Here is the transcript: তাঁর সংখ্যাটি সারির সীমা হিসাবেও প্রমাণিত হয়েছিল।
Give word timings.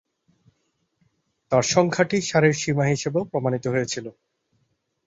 তাঁর 1.51 1.63
সংখ্যাটি 1.73 2.17
সারির 2.21 2.55
সীমা 2.61 2.85
হিসাবেও 2.85 3.29
প্রমাণিত 3.31 3.65
হয়েছিল। 3.67 4.05